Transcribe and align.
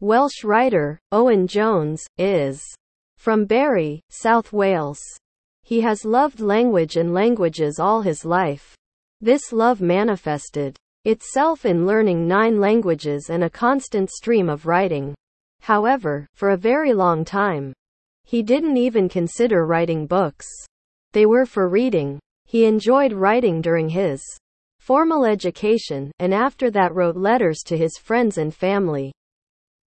Welsh 0.00 0.44
writer, 0.44 1.00
Owen 1.10 1.48
Jones, 1.48 2.06
is 2.18 2.62
from 3.16 3.46
Barry, 3.46 4.00
South 4.10 4.52
Wales. 4.52 5.00
He 5.64 5.80
has 5.80 6.04
loved 6.04 6.38
language 6.38 6.94
and 6.94 7.12
languages 7.12 7.80
all 7.80 8.02
his 8.02 8.24
life. 8.24 8.76
This 9.20 9.52
love 9.52 9.80
manifested 9.80 10.76
itself 11.04 11.66
in 11.66 11.84
learning 11.84 12.28
nine 12.28 12.60
languages 12.60 13.28
and 13.28 13.42
a 13.42 13.50
constant 13.50 14.08
stream 14.10 14.48
of 14.48 14.66
writing. 14.66 15.16
However, 15.62 16.28
for 16.32 16.50
a 16.50 16.56
very 16.56 16.94
long 16.94 17.24
time, 17.24 17.72
he 18.22 18.40
didn't 18.40 18.76
even 18.76 19.08
consider 19.08 19.66
writing 19.66 20.06
books. 20.06 20.46
They 21.12 21.26
were 21.26 21.44
for 21.44 21.68
reading. 21.68 22.20
He 22.46 22.66
enjoyed 22.66 23.12
writing 23.12 23.60
during 23.60 23.88
his 23.88 24.22
formal 24.78 25.24
education, 25.24 26.12
and 26.20 26.32
after 26.32 26.70
that 26.70 26.94
wrote 26.94 27.16
letters 27.16 27.64
to 27.66 27.76
his 27.76 27.98
friends 27.98 28.38
and 28.38 28.54
family. 28.54 29.10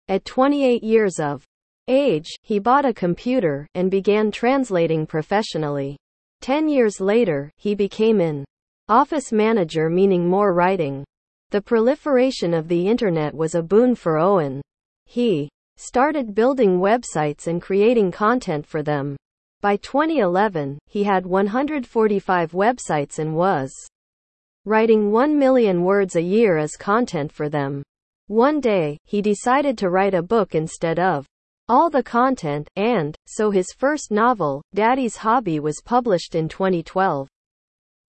At 0.08 0.24
28 0.26 0.84
years 0.84 1.20
of 1.20 1.44
age, 1.88 2.28
he 2.44 2.60
bought 2.60 2.86
a 2.86 2.94
computer 2.94 3.68
and 3.74 3.90
began 3.90 4.30
translating 4.30 5.08
professionally. 5.08 5.98
Ten 6.42 6.68
years 6.68 7.02
later, 7.02 7.52
he 7.58 7.74
became 7.74 8.22
an 8.22 8.46
office 8.88 9.32
manager 9.32 9.90
meaning 9.90 10.28
more 10.30 10.54
writing. 10.54 11.04
The 11.50 11.62
proliferation 11.62 12.54
of 12.54 12.68
the 12.68 12.88
internet 12.88 13.34
was 13.34 13.56
a 13.56 13.64
boon 13.64 13.96
for 13.96 14.20
Owen. 14.20 14.62
He 15.06 15.50
started 15.78 16.36
building 16.36 16.80
websites 16.80 17.48
and 17.48 17.60
creating 17.60 18.12
content 18.12 18.68
for 18.68 18.84
them. 18.84 19.18
By 19.62 19.78
2011, 19.78 20.78
he 20.86 21.04
had 21.04 21.26
145 21.26 22.52
websites 22.52 23.18
and 23.18 23.36
was 23.36 23.74
writing 24.66 25.12
1 25.12 25.40
million 25.40 25.84
words 25.84 26.16
a 26.16 26.22
year 26.22 26.58
as 26.58 26.76
content 26.76 27.32
for 27.32 27.50
them. 27.50 27.82
One 28.28 28.60
day, 28.60 28.98
he 29.06 29.22
decided 29.22 29.78
to 29.78 29.92
write 29.92 30.16
a 30.16 30.24
book 30.24 30.56
instead 30.56 30.98
of 30.98 31.28
all 31.68 31.92
the 31.92 32.02
content, 32.02 32.68
and, 32.76 33.16
so 33.28 33.52
his 33.52 33.68
first 33.78 34.12
novel, 34.12 34.64
Daddy's 34.74 35.18
Hobby 35.18 35.60
was 35.60 35.82
published 35.86 36.34
in 36.34 36.50
2012. 36.50 37.28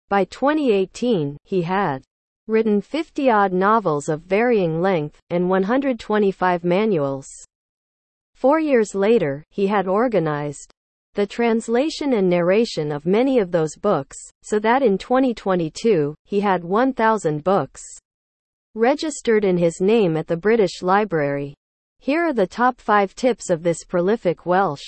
By 0.08 0.25
2018, 0.25 1.36
he 1.45 1.62
had 1.62 2.03
written 2.47 2.81
50 2.81 3.28
odd 3.31 3.53
novels 3.53 4.08
of 4.08 4.23
varying 4.23 4.81
length, 4.81 5.20
and 5.28 5.50
125 5.50 6.64
manuals. 6.64 7.27
Four 8.34 8.58
years 8.58 8.95
later, 8.95 9.45
he 9.51 9.67
had 9.67 9.86
organized 9.86 10.73
the 11.14 11.27
translation 11.27 12.14
and 12.14 12.30
narration 12.30 12.91
of 12.91 13.05
many 13.05 13.39
of 13.39 13.51
those 13.51 13.77
books, 13.77 14.17
so 14.42 14.58
that 14.61 14.83
in 14.83 14.97
2022, 14.97 16.14
he 16.25 16.41
had 16.41 16.64
1,000 16.64 17.45
books 17.45 17.83
registered 18.77 19.42
in 19.42 19.56
his 19.56 19.80
name 19.80 20.19
at 20.19 20.27
the 20.27 20.36
British 20.36 20.82
Library. 20.82 21.55
Here 21.98 22.22
are 22.27 22.34
the 22.34 22.46
top 22.46 22.78
5 22.78 23.14
tips 23.14 23.48
of 23.48 23.62
this 23.62 23.83
prolific 23.84 24.45
Welsh 24.45 24.84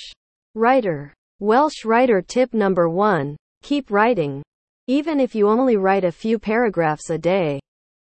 writer. 0.53 1.11
Welsh 1.39 1.83
writer 1.85 2.21
tip 2.21 2.53
number 2.53 2.87
1 2.87 3.35
Keep 3.63 3.89
writing. 3.89 4.43
Even 4.87 5.19
if 5.19 5.33
you 5.33 5.49
only 5.49 5.75
write 5.75 6.05
a 6.05 6.11
few 6.11 6.37
paragraphs 6.37 7.09
a 7.09 7.17
day, 7.17 7.59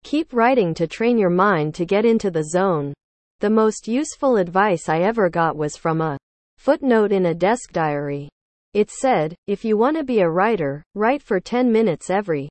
keep 0.04 0.34
writing 0.34 0.74
to 0.76 0.86
train 0.86 1.18
your 1.18 1.32
mind 1.32 1.74
to 1.76 1.86
get 1.86 2.06
into 2.06 2.30
the 2.30 2.44
zone. 2.44 2.94
The 3.40 3.50
most 3.50 3.88
useful 3.88 4.38
advice 4.38 4.88
I 4.88 5.00
ever 5.00 5.30
got 5.30 5.58
was 5.58 5.76
from 5.76 6.00
a 6.00 6.18
footnote 6.58 7.12
in 7.12 7.26
a 7.26 7.34
desk 7.34 7.72
diary. 7.72 8.30
It 8.76 8.92
said, 8.92 9.34
if 9.48 9.66
you 9.66 9.78
want 9.78 9.98
to 9.98 10.04
be 10.04 10.20
a 10.20 10.30
writer, 10.30 10.84
write 10.94 11.24
for 11.24 11.40
10 11.40 11.72
minutes 11.72 12.12
every 12.12 12.50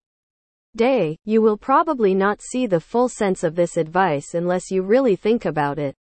day, 0.77 1.17
you 1.25 1.43
will 1.43 1.57
probably 1.57 2.15
not 2.15 2.41
see 2.41 2.67
the 2.67 2.81
full 2.81 3.09
sense 3.09 3.45
of 3.45 3.55
this 3.55 3.77
advice 3.77 4.35
unless 4.35 4.71
you 4.71 4.83
really 4.83 5.17
think 5.17 5.45
about 5.45 5.79
it. 5.79 5.95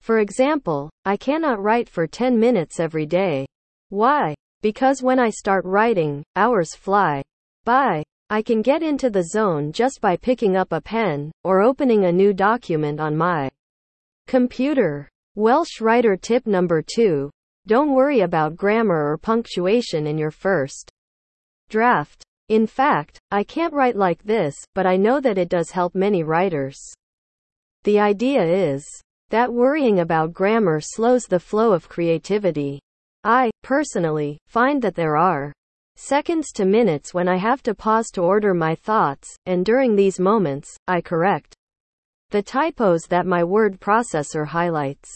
For 0.00 0.20
example, 0.20 0.90
I 1.04 1.16
cannot 1.16 1.62
write 1.62 1.88
for 1.88 2.06
10 2.06 2.38
minutes 2.38 2.80
every 2.80 3.06
day. 3.06 3.46
Why? 3.90 4.34
Because 4.62 5.02
when 5.02 5.18
I 5.18 5.30
start 5.30 5.64
writing, 5.64 6.22
hours 6.36 6.74
fly 6.74 7.22
by. 7.64 8.02
I 8.30 8.42
can 8.42 8.62
get 8.62 8.82
into 8.82 9.10
the 9.10 9.24
zone 9.24 9.72
just 9.72 10.00
by 10.00 10.16
picking 10.16 10.56
up 10.56 10.72
a 10.72 10.80
pen, 10.80 11.32
or 11.42 11.62
opening 11.62 12.04
a 12.04 12.12
new 12.12 12.32
document 12.32 13.00
on 13.00 13.16
my 13.16 13.50
computer. 14.28 15.08
Welsh 15.34 15.80
writer 15.80 16.16
tip 16.16 16.46
number 16.46 16.80
2. 16.82 17.28
Don't 17.66 17.92
worry 17.92 18.20
about 18.20 18.56
grammar 18.56 19.10
or 19.10 19.18
punctuation 19.18 20.06
in 20.06 20.16
your 20.16 20.30
first 20.30 20.90
draft. 21.68 22.22
In 22.50 22.66
fact, 22.66 23.20
I 23.30 23.44
can't 23.44 23.72
write 23.72 23.94
like 23.94 24.24
this, 24.24 24.56
but 24.74 24.84
I 24.84 24.96
know 24.96 25.20
that 25.20 25.38
it 25.38 25.48
does 25.48 25.70
help 25.70 25.94
many 25.94 26.24
writers. 26.24 26.76
The 27.84 28.00
idea 28.00 28.42
is 28.42 28.84
that 29.28 29.52
worrying 29.52 30.00
about 30.00 30.32
grammar 30.32 30.80
slows 30.80 31.26
the 31.26 31.38
flow 31.38 31.72
of 31.72 31.88
creativity. 31.88 32.80
I, 33.22 33.52
personally, 33.62 34.36
find 34.48 34.82
that 34.82 34.96
there 34.96 35.16
are 35.16 35.52
seconds 35.94 36.50
to 36.54 36.64
minutes 36.64 37.14
when 37.14 37.28
I 37.28 37.36
have 37.36 37.62
to 37.62 37.74
pause 37.74 38.10
to 38.14 38.22
order 38.22 38.52
my 38.52 38.74
thoughts, 38.74 39.32
and 39.46 39.64
during 39.64 39.94
these 39.94 40.18
moments, 40.18 40.76
I 40.88 41.02
correct 41.02 41.54
the 42.30 42.42
typos 42.42 43.02
that 43.10 43.26
my 43.26 43.44
word 43.44 43.78
processor 43.78 44.44
highlights. 44.44 45.08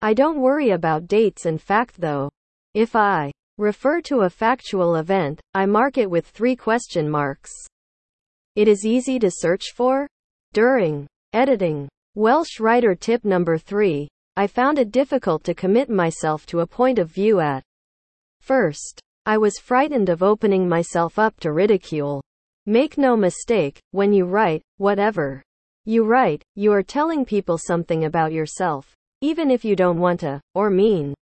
I 0.00 0.14
don't 0.14 0.40
worry 0.40 0.70
about 0.70 1.06
dates 1.06 1.46
and 1.46 1.62
fact 1.62 2.00
though. 2.00 2.28
If 2.74 2.96
I 2.96 3.30
refer 3.58 4.00
to 4.02 4.20
a 4.20 4.30
factual 4.30 4.96
event, 4.96 5.40
I 5.54 5.66
mark 5.66 5.98
it 5.98 6.10
with 6.10 6.26
three 6.26 6.56
question 6.56 7.08
marks. 7.08 7.52
It 8.56 8.68
is 8.68 8.84
easy 8.84 9.18
to 9.18 9.30
search 9.30 9.72
for? 9.74 10.06
During 10.52 11.06
editing. 11.32 11.88
Welsh 12.14 12.60
writer 12.60 12.94
tip 12.94 13.24
number 13.24 13.56
three. 13.56 14.08
I 14.36 14.46
found 14.46 14.78
it 14.78 14.90
difficult 14.90 15.44
to 15.44 15.54
commit 15.54 15.90
myself 15.90 16.46
to 16.46 16.60
a 16.60 16.66
point 16.66 16.98
of 16.98 17.10
view 17.10 17.40
at 17.40 17.62
first. 18.40 19.00
I 19.24 19.38
was 19.38 19.58
frightened 19.58 20.08
of 20.08 20.22
opening 20.22 20.68
myself 20.68 21.18
up 21.18 21.38
to 21.40 21.52
ridicule. 21.52 22.22
Make 22.66 22.98
no 22.98 23.16
mistake, 23.16 23.78
when 23.90 24.12
you 24.12 24.24
write, 24.24 24.62
whatever 24.78 25.42
you 25.84 26.04
write, 26.04 26.42
you 26.54 26.72
are 26.72 26.82
telling 26.82 27.24
people 27.24 27.58
something 27.58 28.04
about 28.04 28.32
yourself, 28.32 28.94
even 29.20 29.50
if 29.50 29.64
you 29.64 29.74
don't 29.74 29.98
want 29.98 30.20
to, 30.20 30.40
or 30.54 30.70
mean 30.70 31.14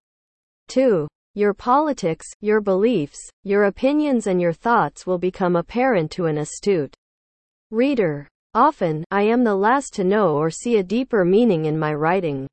to. 0.68 1.08
Your 1.34 1.54
politics, 1.54 2.26
your 2.40 2.60
beliefs, 2.60 3.20
your 3.44 3.64
opinions 3.64 4.26
and 4.26 4.40
your 4.40 4.52
thoughts 4.52 5.06
will 5.06 5.18
become 5.18 5.54
apparent 5.54 6.10
to 6.12 6.26
an 6.26 6.38
astute 6.38 6.92
reader. 7.70 8.26
Often, 8.52 9.04
I 9.12 9.22
am 9.22 9.44
the 9.44 9.54
last 9.54 9.94
to 9.94 10.02
know 10.02 10.36
or 10.36 10.50
see 10.50 10.78
a 10.78 10.82
deeper 10.82 11.24
meaning 11.24 11.66
in 11.66 11.78
my 11.78 11.94
writing. 11.94 12.48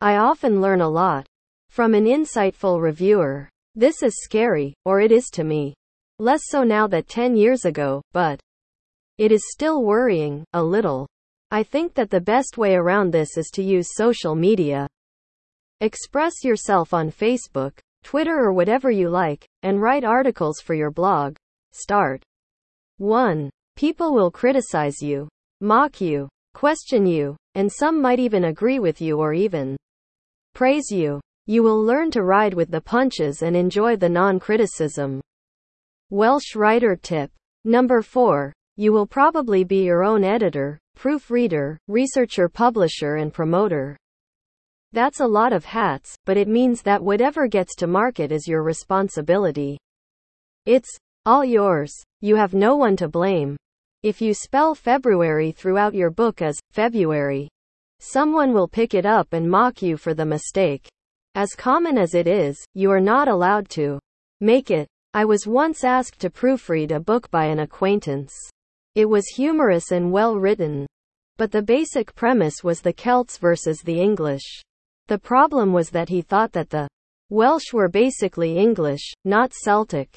I 0.00 0.16
often 0.16 0.60
learn 0.60 0.80
a 0.80 0.88
lot 0.88 1.24
from 1.68 1.94
an 1.94 2.06
insightful 2.06 2.82
reviewer. 2.82 3.48
This 3.76 4.02
is 4.02 4.24
scary, 4.24 4.74
or 4.84 5.00
it 5.00 5.12
is 5.12 5.26
to 5.34 5.44
me. 5.44 5.72
Less 6.18 6.40
so 6.46 6.64
now 6.64 6.88
that 6.88 7.06
10 7.06 7.36
years 7.36 7.64
ago, 7.64 8.02
but 8.12 8.40
it 9.18 9.30
is 9.30 9.52
still 9.52 9.84
worrying, 9.84 10.42
a 10.52 10.60
little. 10.60 11.06
I 11.52 11.62
think 11.62 11.94
that 11.94 12.10
the 12.10 12.20
best 12.20 12.58
way 12.58 12.74
around 12.74 13.12
this 13.12 13.36
is 13.36 13.50
to 13.54 13.62
use 13.62 13.94
social 13.94 14.34
media. 14.34 14.88
Express 15.80 16.42
yourself 16.42 16.94
on 16.94 17.10
Facebook, 17.10 17.78
Twitter 18.04 18.38
or 18.38 18.52
whatever 18.52 18.90
you 18.90 19.08
like, 19.08 19.44
and 19.64 19.82
write 19.82 20.04
articles 20.04 20.60
for 20.60 20.74
your 20.74 20.92
blog. 20.92 21.34
Start. 21.72 22.22
1. 22.98 23.50
People 23.74 24.14
will 24.14 24.30
criticize 24.30 25.02
you, 25.02 25.28
mock 25.60 26.00
you, 26.00 26.28
question 26.52 27.06
you, 27.06 27.36
and 27.56 27.72
some 27.72 28.00
might 28.00 28.20
even 28.20 28.44
agree 28.44 28.78
with 28.78 29.00
you 29.00 29.18
or 29.18 29.32
even 29.32 29.76
praise 30.54 30.90
you. 30.90 31.20
You 31.46 31.62
will 31.62 31.82
learn 31.82 32.10
to 32.12 32.22
ride 32.22 32.54
with 32.54 32.70
the 32.70 32.80
punches 32.80 33.42
and 33.42 33.56
enjoy 33.56 33.96
the 33.96 34.08
non-criticism. 34.08 35.20
Welsh 36.10 36.54
writer 36.54 36.96
tip. 36.96 37.30
Number 37.64 38.00
4. 38.00 38.52
You 38.76 38.92
will 38.92 39.06
probably 39.06 39.64
be 39.64 39.84
your 39.84 40.04
own 40.04 40.24
editor, 40.24 40.78
proofreader, 40.96 41.78
researcher, 41.88 42.48
publisher, 42.48 43.16
and 43.16 43.32
promoter. 43.32 43.96
That's 44.94 45.18
a 45.18 45.26
lot 45.26 45.52
of 45.52 45.64
hats, 45.64 46.14
but 46.24 46.36
it 46.36 46.46
means 46.46 46.80
that 46.82 47.02
whatever 47.02 47.48
gets 47.48 47.74
to 47.78 47.88
market 47.88 48.30
is 48.30 48.46
your 48.46 48.62
responsibility. 48.62 49.76
It's 50.66 50.88
All 51.26 51.44
yours. 51.44 51.92
You 52.20 52.36
have 52.36 52.54
no 52.54 52.76
one 52.76 52.94
to 52.98 53.08
blame. 53.08 53.56
If 54.04 54.22
you 54.22 54.32
spell 54.32 54.72
February 54.76 55.50
throughout 55.50 55.94
your 55.94 56.12
book 56.12 56.40
as 56.42 56.60
February, 56.70 57.48
someone 57.98 58.52
will 58.52 58.68
pick 58.68 58.94
it 58.94 59.04
up 59.04 59.32
and 59.32 59.50
mock 59.50 59.82
you 59.82 59.96
for 59.96 60.14
the 60.14 60.24
mistake. 60.24 60.86
As 61.34 61.56
common 61.56 61.98
as 61.98 62.14
it 62.14 62.28
is, 62.28 62.56
you 62.74 62.92
are 62.92 63.00
not 63.00 63.26
allowed 63.26 63.68
to 63.70 63.98
make 64.40 64.70
it. 64.70 64.86
I 65.12 65.24
was 65.24 65.44
once 65.44 65.82
asked 65.82 66.20
to 66.20 66.30
proofread 66.30 66.92
a 66.92 67.00
book 67.00 67.28
by 67.32 67.46
an 67.46 67.58
acquaintance. 67.58 68.32
It 68.94 69.06
was 69.06 69.26
humorous 69.34 69.90
and 69.90 70.12
well 70.12 70.36
written. 70.36 70.86
But 71.36 71.50
the 71.50 71.62
basic 71.62 72.14
premise 72.14 72.62
was 72.62 72.80
the 72.80 72.92
Celts 72.92 73.38
versus 73.38 73.80
the 73.80 74.00
English. 74.00 74.62
The 75.08 75.18
problem 75.18 75.72
was 75.72 75.90
that 75.90 76.08
he 76.08 76.22
thought 76.22 76.52
that 76.52 76.70
the 76.70 76.88
Welsh 77.28 77.72
were 77.72 77.88
basically 77.88 78.56
English, 78.56 79.12
not 79.24 79.52
Celtic. 79.52 80.08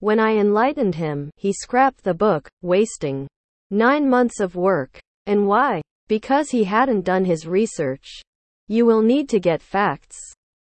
When 0.00 0.18
I 0.18 0.36
enlightened 0.36 0.96
him, 0.96 1.30
he 1.36 1.52
scrapped 1.52 2.02
the 2.02 2.14
book, 2.14 2.48
wasting 2.60 3.28
nine 3.70 4.10
months 4.10 4.40
of 4.40 4.56
work. 4.56 5.00
And 5.26 5.46
why? 5.46 5.80
Because 6.08 6.50
he 6.50 6.64
hadn't 6.64 7.04
done 7.04 7.24
his 7.24 7.46
research. 7.46 8.20
You 8.66 8.84
will 8.84 9.02
need 9.02 9.28
to 9.28 9.38
get 9.38 9.62
facts 9.62 10.18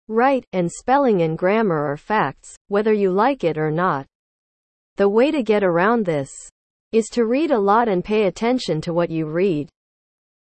right, 0.08 0.44
and 0.52 0.70
spelling 0.70 1.22
and 1.22 1.38
grammar 1.38 1.86
are 1.86 1.96
facts, 1.96 2.54
whether 2.68 2.92
you 2.92 3.10
like 3.10 3.42
it 3.42 3.56
or 3.56 3.70
not. 3.70 4.06
The 4.96 5.08
way 5.08 5.30
to 5.30 5.42
get 5.42 5.64
around 5.64 6.04
this 6.04 6.30
is 6.92 7.06
to 7.12 7.24
read 7.24 7.50
a 7.50 7.58
lot 7.58 7.88
and 7.88 8.04
pay 8.04 8.26
attention 8.26 8.80
to 8.82 8.92
what 8.92 9.10
you 9.10 9.26
read. 9.26 9.68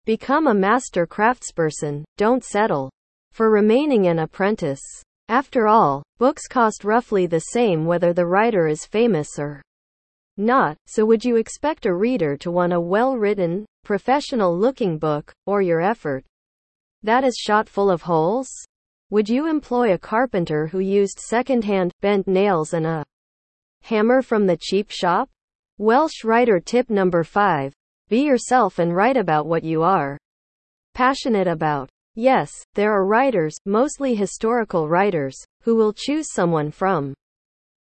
Become 0.06 0.46
a 0.46 0.55
master 0.55 1.06
craftsperson, 1.06 2.05
don't 2.16 2.44
settle 2.44 2.90
for 3.32 3.50
remaining 3.50 4.06
an 4.06 4.19
apprentice. 4.19 4.81
After 5.29 5.69
all, 5.69 6.03
books 6.19 6.47
cost 6.47 6.85
roughly 6.85 7.27
the 7.27 7.41
same 7.41 7.87
whether 7.87 8.12
the 8.12 8.27
writer 8.27 8.67
is 8.67 8.85
famous 8.85 9.38
or 9.38 9.62
not, 10.37 10.77
so 10.87 11.05
would 11.05 11.25
you 11.25 11.37
expect 11.37 11.87
a 11.87 11.94
reader 11.94 12.37
to 12.38 12.50
want 12.50 12.73
a 12.73 12.81
well 12.81 13.17
written, 13.17 13.67
professional 13.85 14.56
looking 14.56 14.99
book, 14.99 15.32
or 15.47 15.62
your 15.62 15.81
effort 15.81 16.25
that 17.03 17.25
is 17.25 17.37
shot 17.37 17.69
full 17.69 17.91
of 17.91 18.03
holes? 18.03 18.49
Would 19.11 19.29
you 19.29 19.47
employ 19.47 19.93
a 19.93 19.99
carpenter 19.99 20.67
who 20.67 20.79
used 20.79 21.19
second 21.19 21.65
hand, 21.65 21.93
bent 22.00 22.26
nails 22.26 22.75
and 22.75 22.87
a 22.87 23.05
hammer 23.83 24.23
from 24.23 24.47
the 24.47 24.56
cheap 24.56 24.91
shop? 24.91 25.29
Welsh 25.79 26.25
writer 26.25 26.61
tip 26.61 26.91
number 26.91 27.25
5 27.25 27.73
be 28.11 28.23
yourself 28.23 28.81
and 28.81 28.94
write 28.94 29.17
about 29.17 29.47
what 29.47 29.62
you 29.62 29.85
are 29.85 30.19
passionate 30.94 31.47
about. 31.47 31.88
Yes, 32.15 32.51
there 32.75 32.93
are 32.93 33.07
writers, 33.07 33.57
mostly 33.67 34.15
historical 34.15 34.89
writers, 34.89 35.37
who 35.62 35.77
will 35.77 35.93
choose 35.93 36.33
someone 36.33 36.71
from 36.71 37.15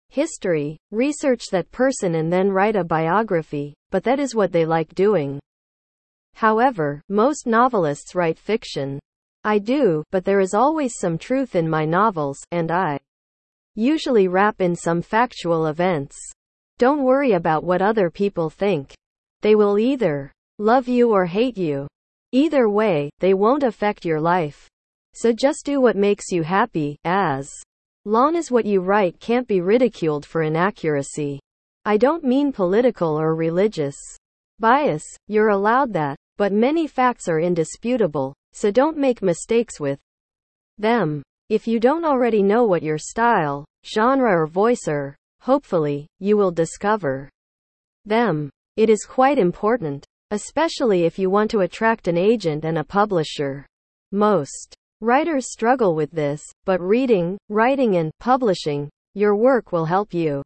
history, 0.09 0.77
research 0.91 1.45
that 1.51 1.71
person 1.71 2.15
and 2.15 2.31
then 2.31 2.49
write 2.49 2.75
a 2.75 2.83
biography, 2.83 3.73
but 3.89 4.03
that 4.03 4.19
is 4.19 4.35
what 4.35 4.51
they 4.51 4.65
like 4.65 4.93
doing. 4.95 5.39
However, 6.33 7.01
most 7.09 7.47
novelists 7.47 8.15
write 8.15 8.37
fiction. 8.37 8.99
I 9.43 9.59
do, 9.59 10.03
but 10.11 10.25
there 10.25 10.39
is 10.39 10.53
always 10.53 10.93
some 10.99 11.17
truth 11.17 11.55
in 11.55 11.69
my 11.69 11.85
novels, 11.85 12.37
and 12.51 12.69
I 12.69 12.99
usually 13.75 14.27
wrap 14.27 14.61
in 14.61 14.75
some 14.75 15.01
factual 15.01 15.67
events. 15.67 16.17
Don't 16.77 17.03
worry 17.03 17.31
about 17.31 17.63
what 17.63 17.81
other 17.81 18.09
people 18.09 18.49
think. 18.49 18.93
They 19.41 19.55
will 19.55 19.79
either 19.79 20.31
love 20.59 20.87
you 20.87 21.11
or 21.11 21.25
hate 21.25 21.57
you. 21.57 21.87
Either 22.31 22.69
way, 22.69 23.09
they 23.19 23.33
won't 23.33 23.63
affect 23.63 24.05
your 24.05 24.19
life. 24.19 24.67
So 25.13 25.31
just 25.31 25.65
do 25.65 25.79
what 25.81 25.95
makes 25.95 26.31
you 26.31 26.43
happy, 26.43 26.97
as 27.05 27.49
long 28.05 28.35
as 28.35 28.51
what 28.51 28.65
you 28.65 28.81
write 28.81 29.19
can't 29.19 29.47
be 29.47 29.61
ridiculed 29.61 30.25
for 30.25 30.43
inaccuracy. 30.43 31.39
I 31.85 31.97
don't 31.97 32.23
mean 32.23 32.51
political 32.51 33.19
or 33.19 33.35
religious 33.35 33.95
bias, 34.59 35.03
you're 35.27 35.49
allowed 35.49 35.93
that, 35.93 36.17
but 36.37 36.51
many 36.51 36.87
facts 36.87 37.27
are 37.27 37.39
indisputable, 37.39 38.33
so 38.53 38.71
don't 38.71 38.97
make 38.97 39.21
mistakes 39.21 39.79
with 39.79 39.99
them. 40.77 41.21
If 41.49 41.67
you 41.67 41.79
don't 41.79 42.05
already 42.05 42.43
know 42.43 42.65
what 42.65 42.83
your 42.83 42.97
style, 42.97 43.65
genre 43.85 44.41
or 44.41 44.47
voice 44.47 44.87
are, 44.87 45.15
hopefully, 45.41 46.07
you 46.19 46.35
will 46.35 46.51
discover 46.51 47.29
them. 48.05 48.49
It 48.75 48.89
is 48.89 49.05
quite 49.05 49.39
important, 49.39 50.05
especially 50.31 51.03
if 51.03 51.17
you 51.17 51.29
want 51.29 51.49
to 51.51 51.61
attract 51.61 52.07
an 52.07 52.17
agent 52.17 52.65
and 52.65 52.77
a 52.77 52.83
publisher. 52.83 53.65
Most 54.11 54.75
writers 55.01 55.51
struggle 55.51 55.95
with 55.95 56.11
this, 56.11 56.41
but 56.65 56.81
reading, 56.81 57.37
writing, 57.49 57.97
and 57.97 58.11
publishing 58.19 58.89
your 59.13 59.35
work 59.35 59.71
will 59.71 59.85
help 59.85 60.13
you 60.13 60.43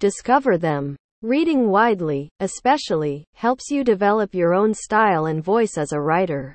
discover 0.00 0.58
them. 0.58 0.96
Reading 1.22 1.70
widely, 1.70 2.28
especially, 2.40 3.24
helps 3.34 3.70
you 3.70 3.82
develop 3.82 4.34
your 4.34 4.52
own 4.52 4.74
style 4.74 5.26
and 5.26 5.42
voice 5.42 5.78
as 5.78 5.92
a 5.92 6.00
writer. 6.00 6.54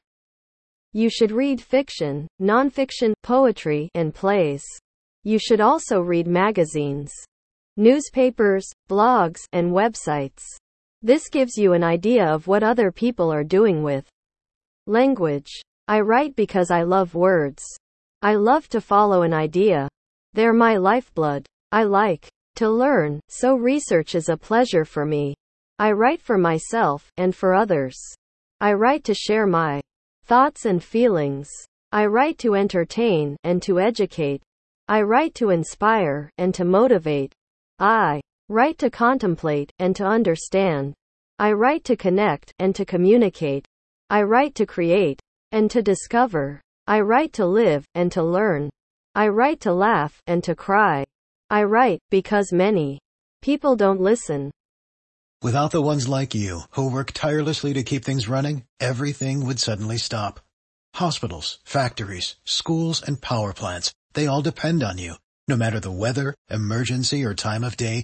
You 0.94 1.09
should 1.09 1.31
read 1.31 1.59
fiction, 1.62 2.27
nonfiction, 2.42 3.13
poetry, 3.24 3.89
and 3.95 4.13
plays. 4.13 4.63
You 5.24 5.39
should 5.39 5.62
also 5.62 6.00
read 6.01 6.27
magazines, 6.27 7.12
newspapers, 7.75 8.65
blogs, 8.89 9.39
and 9.51 9.71
websites. 9.71 10.44
This 11.03 11.30
gives 11.30 11.57
you 11.57 11.74
an 11.74 11.83
idea 11.83 12.25
of 12.25 12.45
what 12.45 12.62
other 12.62 12.92
people 12.92 13.33
are 13.33 13.44
doing 13.44 13.81
with 13.81 14.07
language. 14.86 15.50
I 15.88 16.01
write 16.01 16.36
because 16.36 16.69
I 16.69 16.83
love 16.83 17.15
words. 17.15 17.63
I 18.21 18.36
love 18.36 18.69
to 18.69 18.81
follow 18.81 19.24
an 19.24 19.33
idea. 19.33 19.89
They're 20.33 20.53
my 20.53 20.77
lifeblood. 20.77 21.48
I 21.71 21.83
like 21.83 22.30
to 22.57 22.69
learn, 22.69 23.19
so 23.30 23.56
research 23.56 24.13
is 24.13 24.30
a 24.30 24.38
pleasure 24.38 24.86
for 24.86 25.06
me. 25.06 25.33
I 25.80 25.92
write 25.94 26.21
for 26.21 26.38
myself 26.38 27.09
and 27.18 27.36
for 27.36 27.56
others. 27.56 27.98
I 28.59 28.74
write 28.74 29.03
to 29.06 29.15
share 29.15 29.48
my 29.48 29.81
thoughts 30.25 30.65
and 30.65 30.83
feelings. 30.83 31.50
I 31.92 32.06
write 32.06 32.38
to 32.39 32.53
entertain 32.53 33.36
and 33.44 33.59
to 33.63 33.80
educate. 33.80 34.44
I 34.88 35.01
write 35.01 35.33
to 35.36 35.50
inspire 35.50 36.30
and 36.38 36.53
to 36.53 36.63
motivate. 36.63 37.33
I 37.80 38.21
Write 38.51 38.80
to 38.80 38.89
contemplate, 38.89 39.71
and 39.80 39.95
to 39.95 40.06
understand. 40.06 40.94
I 41.39 41.53
write 41.53 41.86
to 41.86 41.95
connect, 41.95 42.53
and 42.59 42.75
to 42.75 42.83
communicate. 42.83 43.65
I 44.09 44.24
write 44.24 44.56
to 44.56 44.65
create, 44.65 45.21
and 45.53 45.71
to 45.71 45.81
discover. 45.81 46.59
I 46.86 47.00
write 47.00 47.31
to 47.39 47.45
live, 47.45 47.86
and 47.95 48.12
to 48.12 48.21
learn. 48.21 48.69
I 49.15 49.30
write 49.30 49.62
to 49.62 49.71
laugh, 49.71 50.21
and 50.27 50.44
to 50.44 50.53
cry. 50.53 51.06
I 51.50 51.63
write, 51.63 52.01
because 52.09 52.51
many 52.51 53.00
people 53.42 53.77
don't 53.77 54.01
listen. 54.01 54.51
Without 55.42 55.71
the 55.71 55.81
ones 55.81 56.09
like 56.09 56.36
you, 56.36 56.63
who 56.71 56.92
work 56.92 57.13
tirelessly 57.13 57.71
to 57.75 57.83
keep 57.83 58.03
things 58.03 58.27
running, 58.27 58.65
everything 58.81 59.46
would 59.46 59.62
suddenly 59.62 59.98
stop. 59.98 60.41
Hospitals, 60.96 61.60
factories, 61.63 62.36
schools, 62.43 63.01
and 63.01 63.22
power 63.22 63.53
plants, 63.53 63.93
they 64.12 64.27
all 64.27 64.41
depend 64.41 64.84
on 64.84 64.98
you. 64.98 65.15
No 65.48 65.55
matter 65.55 65.79
the 65.79 65.89
weather, 65.89 66.36
emergency, 66.50 67.24
or 67.24 67.34
time 67.34 67.63
of 67.63 67.77
day, 67.77 68.03